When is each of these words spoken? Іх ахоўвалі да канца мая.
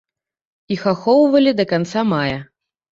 Іх 0.75 0.81
ахоўвалі 0.93 1.57
да 1.61 1.69
канца 1.75 2.09
мая. 2.17 2.37